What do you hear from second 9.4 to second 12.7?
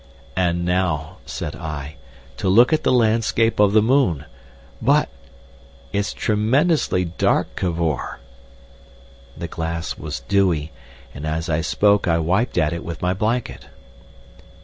glass was dewy, and as I spoke I wiped